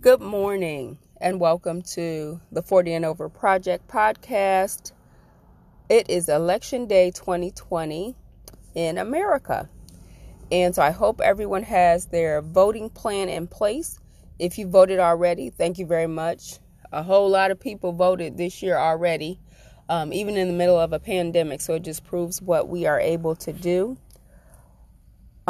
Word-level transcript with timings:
Good 0.00 0.22
morning 0.22 0.96
and 1.20 1.38
welcome 1.38 1.82
to 1.82 2.40
the 2.50 2.62
40 2.62 2.94
and 2.94 3.04
Over 3.04 3.28
Project 3.28 3.86
podcast. 3.86 4.92
It 5.90 6.08
is 6.08 6.30
Election 6.30 6.86
Day 6.86 7.10
2020 7.10 8.16
in 8.74 8.96
America. 8.96 9.68
And 10.50 10.74
so 10.74 10.80
I 10.80 10.90
hope 10.90 11.20
everyone 11.20 11.64
has 11.64 12.06
their 12.06 12.40
voting 12.40 12.88
plan 12.88 13.28
in 13.28 13.46
place. 13.46 13.98
If 14.38 14.56
you 14.56 14.68
voted 14.68 15.00
already, 15.00 15.50
thank 15.50 15.76
you 15.76 15.84
very 15.84 16.06
much. 16.06 16.60
A 16.92 17.02
whole 17.02 17.28
lot 17.28 17.50
of 17.50 17.60
people 17.60 17.92
voted 17.92 18.38
this 18.38 18.62
year 18.62 18.78
already, 18.78 19.38
um, 19.90 20.14
even 20.14 20.38
in 20.38 20.48
the 20.48 20.54
middle 20.54 20.80
of 20.80 20.94
a 20.94 20.98
pandemic. 20.98 21.60
So 21.60 21.74
it 21.74 21.82
just 21.82 22.04
proves 22.04 22.40
what 22.40 22.70
we 22.70 22.86
are 22.86 22.98
able 22.98 23.36
to 23.36 23.52
do. 23.52 23.98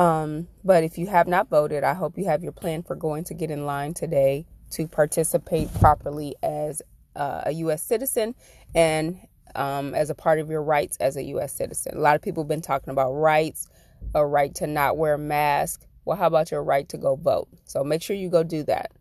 Um, 0.01 0.48
but 0.64 0.82
if 0.82 0.96
you 0.96 1.09
have 1.09 1.29
not 1.29 1.51
voted, 1.51 1.85
I 1.85 1.93
hope 1.93 2.16
you 2.16 2.25
have 2.25 2.43
your 2.43 2.53
plan 2.53 2.83
for 2.83 2.96
going 2.96 3.23
to 3.25 3.35
get 3.35 3.51
in 3.51 3.66
line 3.66 3.93
today 3.93 4.46
to 4.71 4.89
participate 4.89 5.69
properly 5.75 6.34
as 6.42 6.80
uh, 7.15 7.42
a 7.45 7.52
U.S. 7.52 7.83
citizen 7.83 8.34
and 8.75 9.19
um, 9.55 9.95
as 9.95 10.09
a 10.09 10.15
part 10.15 10.39
of 10.39 10.48
your 10.48 10.62
rights 10.62 10.97
as 11.01 11.19
a 11.19 11.23
U.S. 11.25 11.52
citizen. 11.52 11.98
A 11.98 12.01
lot 12.01 12.16
of 12.16 12.23
people 12.23 12.45
have 12.45 12.48
been 12.48 12.62
talking 12.62 12.91
about 12.91 13.12
rights, 13.12 13.69
a 14.15 14.25
right 14.25 14.55
to 14.55 14.66
not 14.66 14.97
wear 14.97 15.15
a 15.15 15.19
mask. 15.19 15.84
Well, 16.06 16.17
how 16.17 16.28
about 16.28 16.51
your 16.51 16.64
right 16.64 16.89
to 16.89 16.97
go 16.97 17.17
vote? 17.17 17.48
So 17.67 17.84
make 17.84 18.01
sure 18.01 18.17
you 18.17 18.30
go 18.30 18.42
do 18.42 18.62
that. 18.62 18.92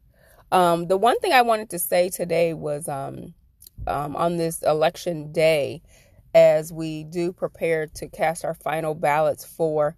Um, 0.52 0.88
the 0.88 0.97
one 0.97 1.17
thing 1.21 1.31
I 1.31 1.43
wanted 1.43 1.69
to 1.69 1.79
say 1.79 2.09
today 2.09 2.53
was 2.53 2.89
um, 2.89 3.33
um 3.88 4.17
on 4.17 4.35
this 4.35 4.63
election 4.63 5.31
day, 5.31 5.81
as 6.35 6.73
we 6.73 7.05
do 7.05 7.31
prepare 7.31 7.88
to 7.88 8.09
cast 8.09 8.43
our 8.43 8.53
final 8.53 8.95
ballots 8.95 9.45
for 9.45 9.95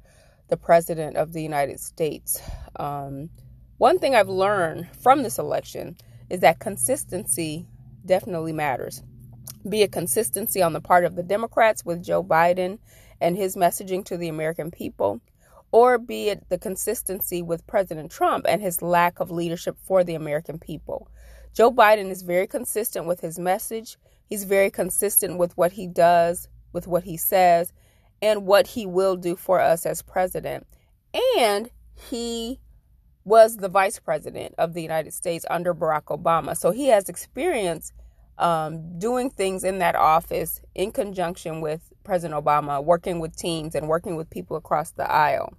the 0.52 0.58
President 0.58 1.16
of 1.16 1.32
the 1.32 1.42
United 1.42 1.80
States. 1.80 2.42
Um, 2.76 3.30
one 3.78 3.98
thing 3.98 4.14
I've 4.14 4.30
learned 4.30 4.90
from 5.02 5.24
this 5.24 5.40
election 5.40 5.96
is 6.30 6.42
that 6.42 6.60
consistency 6.60 7.66
definitely 8.06 8.52
matters. 8.52 9.02
Be 9.68 9.82
it 9.82 9.94
consistency 9.94 10.62
on 10.62 10.74
the 10.74 10.82
part 10.82 11.06
of 11.06 11.16
the 11.16 11.24
Democrats 11.24 11.86
with 11.86 12.04
Joe 12.04 12.22
Biden 12.22 12.80
and 13.22 13.38
his 13.38 13.56
messaging 13.56 14.04
to 14.06 14.18
the 14.18 14.28
American 14.28 14.72
people, 14.72 15.22
or 15.72 15.98
be 15.98 16.28
it 16.28 16.50
the 16.50 16.58
consistency 16.58 17.42
with 17.42 17.66
President 17.66 18.12
Trump 18.12 18.46
and 18.50 18.62
his 18.62 18.82
lack 18.82 19.22
of 19.22 19.32
leadership 19.32 19.78
for 19.82 20.04
the 20.04 20.16
American 20.16 20.60
people. 20.60 21.08
Joe 21.54 21.72
Biden 21.72 22.10
is 22.10 22.24
very 22.24 22.48
consistent 22.48 23.06
with 23.06 23.22
his 23.22 23.40
message. 23.40 23.98
He's 24.26 24.44
very 24.44 24.70
consistent 24.70 25.38
with 25.38 25.56
what 25.56 25.72
he 25.72 25.88
does, 25.88 26.50
with 26.74 26.88
what 26.88 27.06
he 27.06 27.16
says, 27.16 27.72
and 28.22 28.46
what 28.46 28.68
he 28.68 28.86
will 28.86 29.16
do 29.16 29.36
for 29.36 29.60
us 29.60 29.86
as 29.86 30.02
president. 30.02 30.68
And 31.38 31.70
he 31.96 32.60
was 33.24 33.58
the 33.58 33.70
vice 33.70 34.00
president 34.00 34.56
of 34.58 34.74
the 34.74 34.82
United 34.82 35.14
States 35.14 35.46
under 35.50 35.74
Barack 35.74 36.06
Obama. 36.06 36.56
So 36.58 36.72
he 36.72 36.88
has 36.88 37.10
experience 37.10 37.94
um, 38.38 38.98
doing 38.98 39.30
things 39.30 39.64
in 39.64 39.80
that 39.80 39.96
office 39.96 40.62
in 40.74 40.92
conjunction 40.92 41.62
with 41.62 41.94
President 42.04 42.44
Obama, 42.44 42.84
working 42.84 43.20
with 43.20 43.36
teams 43.36 43.76
and 43.76 43.88
working 43.88 44.16
with 44.16 44.30
people 44.30 44.58
across 44.58 44.92
the 44.92 45.10
aisle. 45.10 45.54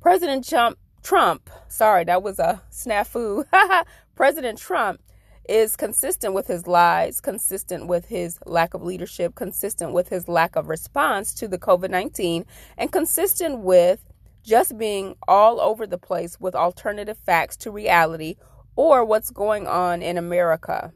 President 0.00 0.48
Trump, 0.48 0.78
Trump, 1.02 1.50
sorry, 1.68 2.04
that 2.04 2.22
was 2.22 2.38
a 2.38 2.62
snafu. 2.70 3.44
President 4.14 4.58
Trump 4.58 5.00
is 5.48 5.76
consistent 5.76 6.34
with 6.34 6.46
his 6.46 6.66
lies, 6.66 7.20
consistent 7.20 7.86
with 7.86 8.06
his 8.06 8.38
lack 8.46 8.74
of 8.74 8.82
leadership, 8.82 9.34
consistent 9.34 9.92
with 9.92 10.08
his 10.08 10.28
lack 10.28 10.56
of 10.56 10.68
response 10.68 11.34
to 11.34 11.48
the 11.48 11.58
COVID 11.58 11.90
19, 11.90 12.44
and 12.78 12.92
consistent 12.92 13.60
with 13.60 14.04
just 14.42 14.76
being 14.76 15.16
all 15.26 15.60
over 15.60 15.86
the 15.86 15.98
place 15.98 16.40
with 16.40 16.54
alternative 16.54 17.18
facts 17.18 17.56
to 17.56 17.70
reality 17.70 18.36
or 18.76 19.04
what's 19.04 19.30
going 19.30 19.66
on 19.66 20.02
in 20.02 20.16
America. 20.16 20.92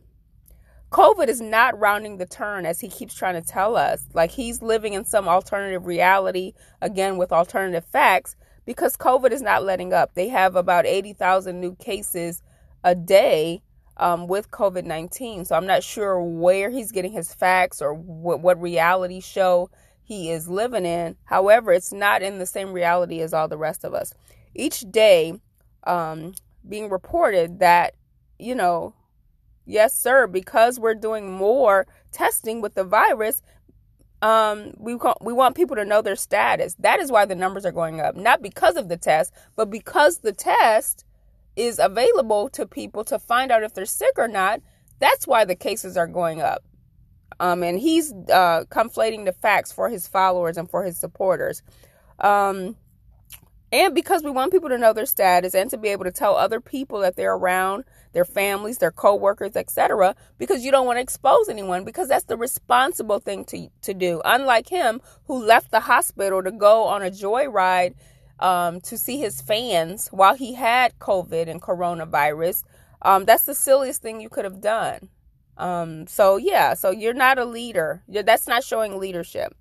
COVID 0.91 1.29
is 1.29 1.41
not 1.41 1.79
rounding 1.79 2.17
the 2.17 2.27
turn 2.27 2.65
as 2.65 2.81
he 2.81 2.89
keeps 2.89 3.15
trying 3.15 3.41
to 3.41 3.47
tell 3.47 3.77
us. 3.77 4.05
Like 4.15 4.31
he's 4.31 4.63
living 4.63 4.93
in 4.93 5.05
some 5.05 5.29
alternative 5.29 5.87
reality, 5.87 6.53
again, 6.81 7.17
with 7.17 7.33
alternative 7.33 7.85
facts, 7.85 8.37
because 8.65 8.97
COVID 8.97 9.33
is 9.33 9.43
not 9.43 9.65
letting 9.65 9.93
up. 9.93 10.15
They 10.15 10.29
have 10.29 10.57
about 10.57 10.87
80,000 10.87 11.61
new 11.61 11.75
cases 11.77 12.43
a 12.85 12.95
day 12.95 13.63
um, 13.97 14.27
with 14.27 14.51
COVID 14.51 14.85
19. 14.85 15.45
So 15.45 15.57
I'm 15.57 15.67
not 15.67 15.83
sure 15.83 16.21
where 16.23 16.71
he's 16.71 16.93
getting 16.93 17.13
his 17.13 17.33
facts 17.35 17.81
or 17.81 17.95
what, 17.95 18.41
what 18.41 18.61
reality 18.61 19.21
show 19.21 19.71
he 20.03 20.31
is 20.31 20.49
living 20.49 20.87
in. 20.87 21.17
However, 21.25 21.73
it's 21.73 21.93
not 21.93 22.23
in 22.23 22.39
the 22.39 22.47
same 22.47 22.73
reality 22.73 23.21
as 23.21 23.35
all 23.35 23.49
the 23.49 23.59
rest 23.59 23.85
of 23.85 23.95
us. 23.95 24.15
Each 24.55 24.81
day, 24.91 25.41
um, 25.85 26.35
being 26.69 26.89
reported 26.89 27.59
that, 27.61 27.95
you 28.39 28.55
know, 28.55 28.95
yes, 29.65 29.99
sir, 29.99 30.27
because 30.27 30.79
we're 30.79 30.95
doing 30.95 31.33
more 31.33 31.87
testing 32.13 32.61
with 32.61 32.75
the 32.75 32.85
virus, 32.85 33.43
um, 34.23 34.73
we 34.79 34.97
we 35.21 35.33
want 35.33 35.57
people 35.57 35.77
to 35.77 35.85
know 35.85 36.03
their 36.03 36.17
status. 36.17 36.75
That 36.79 37.01
is 37.01 37.11
why 37.11 37.27
the 37.27 37.35
numbers 37.35 37.67
are 37.67 37.73
going 37.73 38.01
up, 38.01 38.17
not 38.17 38.43
because 38.43 38.77
of 38.77 38.89
the 38.89 38.97
test, 38.97 39.33
but 39.57 39.71
because 39.71 40.19
the 40.19 40.33
test 40.33 41.05
is 41.57 41.79
available 41.79 42.49
to 42.51 42.67
people 42.67 43.03
to 43.05 43.19
find 43.19 43.51
out 43.51 43.63
if 43.63 43.75
they're 43.75 43.87
sick 43.87 44.13
or 44.17 44.29
not. 44.29 44.61
That's 44.99 45.27
why 45.27 45.45
the 45.45 45.57
cases 45.57 45.97
are 45.97 46.07
going 46.07 46.41
up. 46.41 46.63
Um, 47.41 47.63
and 47.63 47.79
he's 47.79 48.13
uh, 48.13 48.65
conflating 48.71 49.25
the 49.25 49.33
facts 49.33 49.73
for 49.73 49.89
his 49.89 50.07
followers 50.07 50.57
and 50.57 50.71
for 50.71 50.85
his 50.85 50.99
supporters. 50.99 51.63
Um, 52.19 52.77
and 53.73 53.95
because 53.95 54.23
we 54.23 54.31
want 54.31 54.53
people 54.53 54.69
to 54.69 54.79
know 54.79 54.93
their 54.93 55.07
status 55.07 55.55
and 55.55 55.69
to 55.71 55.79
be 55.79 55.89
able 55.89 56.05
to 56.05 56.13
tell 56.13 56.37
other 56.37 56.61
people 56.61 57.01
that 57.01 57.17
they're 57.17 57.35
around 57.35 57.85
their 58.13 58.25
families 58.25 58.79
their 58.79 58.93
co-workers 58.93 59.57
etc 59.57 60.15
because 60.39 60.65
you 60.65 60.71
don't 60.71 60.87
want 60.87 60.97
to 60.97 61.03
expose 61.03 61.49
anyone 61.49 61.85
because 61.85 62.09
that's 62.09 62.25
the 62.25 62.37
responsible 62.37 63.19
thing 63.19 63.45
to, 63.45 63.69
to 63.83 63.93
do 63.93 64.23
unlike 64.25 64.69
him 64.69 65.01
who 65.25 65.45
left 65.45 65.71
the 65.71 65.81
hospital 65.81 66.43
to 66.43 66.53
go 66.53 66.85
on 66.85 67.03
a 67.03 67.11
joyride 67.11 67.95
um, 68.39 68.81
to 68.83 68.99
see 68.99 69.19
his 69.19 69.41
fans 69.41 70.09
while 70.09 70.35
he 70.35 70.55
had 70.55 70.99
COVID 70.99 71.49
and 71.49 71.63
coronavirus. 71.63 72.63
Um, 73.03 73.25
that's 73.25 73.45
the 73.45 73.55
silliest 73.55 74.03
thing 74.03 74.21
you 74.21 74.29
could 74.29 74.45
have 74.45 74.61
done. 74.61 75.09
Um, 75.57 76.07
so 76.07 76.37
yeah, 76.37 76.75
so 76.75 76.91
you're 76.91 77.15
not 77.15 77.39
a 77.39 77.45
leader. 77.45 78.03
That's 78.09 78.47
not 78.47 78.65
showing 78.65 78.99
leadership. 78.99 79.55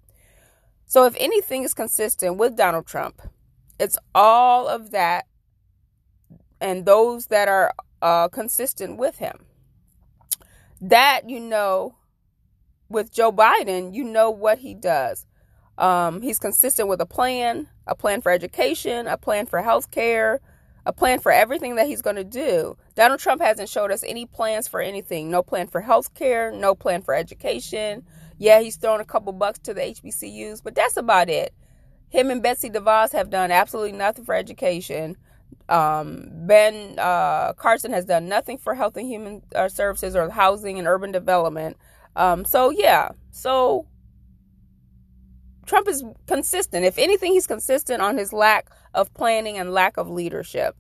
So 0.86 1.06
if 1.06 1.16
anything 1.20 1.64
is 1.64 1.74
consistent 1.74 2.38
with 2.38 2.58
Donald 2.58 2.86
Trump, 2.86 3.22
it's 3.80 3.98
all 4.14 4.68
of 4.68 4.92
that 4.92 5.26
and 6.62 6.86
those 6.86 7.28
that 7.28 7.48
are 7.48 7.74
uh, 8.02 8.28
consistent 8.30 8.98
with 8.98 9.18
him. 9.18 9.46
That 10.82 11.30
you 11.30 11.40
know, 11.40 11.96
with 12.90 13.12
Joe 13.12 13.32
Biden, 13.32 13.94
you 13.94 14.04
know 14.04 14.30
what 14.30 14.60
he 14.60 14.74
does. 14.74 15.26
Um, 15.78 16.22
he's 16.22 16.40
consistent 16.40 16.88
with 16.88 17.02
a 17.02 17.06
plan, 17.06 17.68
a 17.86 17.96
plan 17.96 18.22
for 18.22 18.32
education, 18.32 19.08
a 19.08 19.18
plan 19.18 19.46
for 19.46 19.62
health 19.62 19.92
care, 19.92 20.40
a 20.86 20.94
plan 20.94 21.20
for 21.20 21.32
everything 21.32 21.76
that 21.76 21.88
he's 21.88 22.02
going 22.02 22.16
to 22.16 22.24
do. 22.24 22.78
Donald 22.94 23.20
Trump 23.20 23.42
hasn't 23.42 23.70
showed 23.70 23.92
us 23.92 24.04
any 24.08 24.26
plans 24.26 24.68
for 24.68 24.80
anything. 24.80 25.30
No 25.30 25.44
plan 25.44 25.68
for 25.68 25.82
health 25.82 26.14
care, 26.14 26.52
no 26.52 26.76
plan 26.76 27.02
for 27.02 27.14
education. 27.14 28.06
Yeah, 28.38 28.62
he's 28.62 28.76
thrown 28.76 29.02
a 29.02 29.06
couple 29.06 29.34
bucks 29.34 29.60
to 29.60 29.74
the 29.74 29.82
HBCUs, 29.82 30.62
but 30.64 30.76
that's 30.76 30.98
about 30.98 31.30
it. 31.30 31.54
Him 32.10 32.30
and 32.30 32.42
Betsy 32.42 32.70
DeVos 32.70 33.12
have 33.14 33.30
done 33.30 33.52
absolutely 33.52 33.94
nothing 33.94 34.26
for 34.26 34.36
education. 34.36 35.18
Um, 35.68 36.30
ben 36.32 37.00
uh, 37.00 37.54
Carson 37.54 37.92
has 37.92 38.06
done 38.06 38.30
nothing 38.30 38.58
for 38.58 38.76
health 38.76 38.96
and 38.98 39.08
human 39.08 39.42
uh, 39.56 39.68
services 39.68 40.16
or 40.16 40.30
housing 40.30 40.78
and 40.78 40.88
urban 40.88 41.12
development. 41.12 41.78
Um, 42.16 42.46
so, 42.46 42.70
yeah. 42.70 43.10
So, 43.32 43.88
Trump 45.66 45.88
is 45.88 46.04
consistent. 46.28 46.86
If 46.86 46.98
anything, 46.98 47.34
he's 47.34 47.48
consistent 47.48 48.02
on 48.02 48.18
his 48.18 48.34
lack 48.34 48.70
of 48.94 49.14
planning 49.14 49.58
and 49.58 49.74
lack 49.74 49.98
of 49.98 50.10
leadership. 50.10 50.76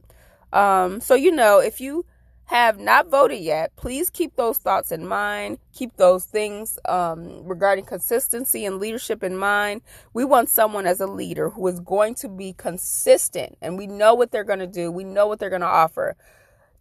Um, 0.54 1.02
so, 1.02 1.16
you 1.16 1.32
know, 1.32 1.60
if 1.60 1.82
you 1.82 2.06
have 2.46 2.80
not 2.80 3.10
voted 3.10 3.40
yet, 3.40 3.76
please 3.76 4.10
keep 4.10 4.36
those 4.36 4.58
thoughts 4.58 4.92
in 4.92 5.06
mind. 5.06 5.58
Keep 5.74 5.98
those 5.98 6.26
things 6.26 6.78
um, 6.86 7.44
regarding 7.44 7.86
consistency 7.86 8.66
and 8.66 8.80
leadership 8.80 9.24
in 9.24 9.36
mind. 9.36 9.82
We 10.14 10.26
want 10.26 10.50
someone 10.50 10.86
as 10.86 11.02
a 11.02 11.08
leader 11.08 11.50
who 11.50 11.68
is 11.68 11.80
going 11.80 12.16
to 12.16 12.30
be 12.30 12.54
consistent, 12.54 13.58
and 13.62 13.78
we 13.78 13.88
know 13.88 14.14
what 14.14 14.32
they're 14.32 14.44
going 14.44 14.60
to 14.60 14.68
do, 14.68 14.92
we 14.92 15.04
know 15.04 15.28
what 15.28 15.40
they're 15.40 15.50
going 15.50 15.62
to 15.62 15.68
offer. 15.68 16.16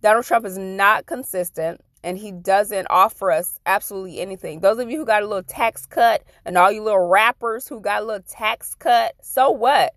Donald 0.02 0.26
Trump 0.26 0.44
is 0.44 0.58
not 0.58 1.06
consistent 1.06 1.80
and 2.04 2.18
he 2.18 2.30
doesn't 2.30 2.86
offer 2.90 3.32
us 3.32 3.58
absolutely 3.66 4.20
anything. 4.20 4.60
Those 4.60 4.78
of 4.78 4.90
you 4.90 4.98
who 4.98 5.06
got 5.06 5.22
a 5.22 5.26
little 5.26 5.42
tax 5.42 5.86
cut 5.86 6.22
and 6.44 6.56
all 6.56 6.70
you 6.70 6.82
little 6.82 7.08
rappers 7.08 7.66
who 7.66 7.80
got 7.80 8.02
a 8.02 8.04
little 8.04 8.22
tax 8.28 8.74
cut, 8.74 9.14
so 9.22 9.50
what? 9.50 9.94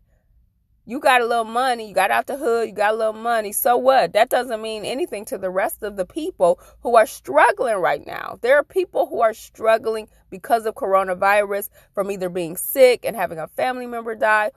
You 0.86 1.02
got 1.02 1.22
a 1.22 1.26
little 1.26 1.44
money, 1.44 1.90
you 1.90 1.94
got 1.94 2.12
out 2.12 2.28
the 2.28 2.38
hood, 2.38 2.70
you 2.70 2.74
got 2.74 2.94
a 2.94 2.98
little 2.98 3.12
money, 3.12 3.52
so 3.52 3.76
what? 3.76 4.14
That 4.14 4.30
doesn't 4.30 4.62
mean 4.62 4.86
anything 4.86 5.26
to 5.26 5.38
the 5.38 5.50
rest 5.50 5.84
of 5.84 5.98
the 5.98 6.06
people 6.06 6.62
who 6.80 6.96
are 6.96 7.06
struggling 7.06 7.76
right 7.76 8.08
now. 8.08 8.40
There 8.42 8.56
are 8.56 8.64
people 8.64 9.08
who 9.08 9.20
are 9.20 9.34
struggling 9.34 10.08
because 10.30 10.66
of 10.66 10.76
coronavirus 10.76 11.70
from 11.94 12.10
either 12.10 12.30
being 12.30 12.56
sick 12.56 13.02
and 13.04 13.18
having 13.18 13.38
a 13.38 13.48
family 13.48 13.86
member 13.86 14.16
die 14.16 14.52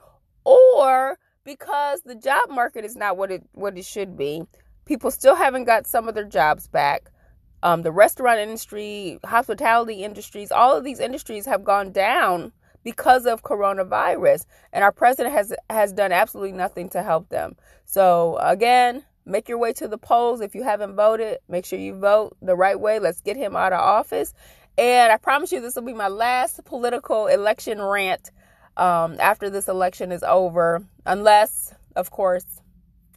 or 0.44 1.18
because 1.44 2.02
the 2.02 2.14
job 2.14 2.48
market 2.48 2.84
is 2.84 2.94
not 2.94 3.16
what 3.16 3.32
it 3.32 3.42
what 3.52 3.76
it 3.76 3.84
should 3.84 4.16
be 4.16 4.44
People 4.90 5.12
still 5.12 5.36
haven't 5.36 5.66
got 5.66 5.86
some 5.86 6.08
of 6.08 6.16
their 6.16 6.24
jobs 6.24 6.66
back. 6.66 7.12
Um, 7.62 7.82
the 7.82 7.92
restaurant 7.92 8.38
industry, 8.40 9.18
hospitality 9.24 10.02
industries, 10.04 10.50
all 10.50 10.76
of 10.76 10.84
these 10.84 11.00
industries 11.00 11.46
have 11.46 11.62
gone 11.64 11.92
down 11.92 12.52
because 12.82 13.26
of 13.26 13.42
coronavirus, 13.42 14.46
and 14.72 14.82
our 14.82 14.92
president 14.92 15.34
has 15.34 15.52
has 15.68 15.92
done 15.92 16.12
absolutely 16.12 16.52
nothing 16.52 16.88
to 16.90 17.02
help 17.02 17.28
them. 17.28 17.56
So 17.84 18.38
again, 18.40 19.04
make 19.26 19.48
your 19.48 19.58
way 19.58 19.74
to 19.74 19.88
the 19.88 19.98
polls 19.98 20.40
if 20.40 20.54
you 20.54 20.62
haven't 20.62 20.96
voted. 20.96 21.38
Make 21.48 21.66
sure 21.66 21.78
you 21.78 21.98
vote 21.98 22.36
the 22.40 22.56
right 22.56 22.80
way. 22.80 22.98
Let's 22.98 23.20
get 23.20 23.36
him 23.36 23.54
out 23.54 23.74
of 23.74 23.80
office. 23.80 24.32
And 24.78 25.12
I 25.12 25.18
promise 25.18 25.52
you, 25.52 25.60
this 25.60 25.74
will 25.74 25.82
be 25.82 25.92
my 25.92 26.08
last 26.08 26.64
political 26.64 27.26
election 27.26 27.82
rant 27.82 28.30
um, 28.78 29.16
after 29.20 29.50
this 29.50 29.68
election 29.68 30.10
is 30.10 30.22
over, 30.22 30.82
unless, 31.04 31.74
of 31.96 32.10
course, 32.10 32.46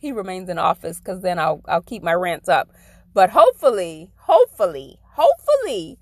he 0.01 0.11
remains 0.11 0.49
in 0.49 0.57
office, 0.57 0.97
because 0.97 1.21
then 1.21 1.39
I'll 1.39 1.61
I'll 1.65 1.81
keep 1.81 2.03
my 2.03 2.13
rants 2.13 2.49
up. 2.49 2.69
But 3.13 3.29
hopefully, 3.29 4.11
hopefully, 4.15 4.99
hopefully, 5.03 5.99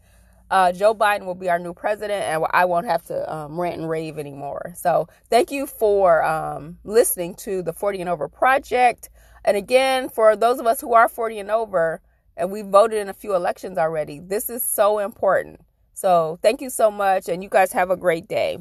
uh, 0.50 0.72
Joe 0.72 0.94
Biden 0.94 1.26
will 1.26 1.36
be 1.36 1.50
our 1.50 1.60
new 1.60 1.74
president, 1.74 2.24
and 2.24 2.46
I 2.52 2.66
won't 2.66 2.86
have 2.86 3.04
to 3.06 3.34
um, 3.34 3.60
rant 3.60 3.80
and 3.80 3.90
rave 3.90 4.18
anymore. 4.18 4.74
So, 4.76 5.08
thank 5.30 5.52
you 5.52 5.66
for 5.66 6.24
um, 6.24 6.78
listening 6.84 7.36
to 7.36 7.62
the 7.62 7.74
40 7.74 8.02
and 8.02 8.10
Over 8.10 8.28
Project. 8.28 9.10
And 9.44 9.58
again, 9.58 10.10
for 10.10 10.36
those 10.36 10.60
of 10.60 10.66
us 10.68 10.80
who 10.80 10.94
are 10.94 11.08
40 11.08 11.40
and 11.40 11.52
over, 11.52 12.02
and 12.38 12.52
we 12.52 12.62
voted 12.62 13.00
in 13.00 13.10
a 13.10 13.14
few 13.14 13.36
elections 13.36 13.78
already, 13.78 14.20
this 14.20 14.50
is 14.50 14.64
so 14.64 15.00
important. 15.00 15.62
So, 15.94 16.40
thank 16.42 16.62
you 16.62 16.70
so 16.70 16.92
much, 16.92 17.28
and 17.30 17.44
you 17.44 17.50
guys 17.50 17.72
have 17.74 17.90
a 17.90 17.98
great 17.98 18.28
day. 18.28 18.60